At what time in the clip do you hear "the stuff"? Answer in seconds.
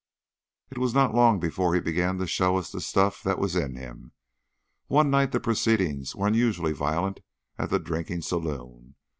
2.71-3.21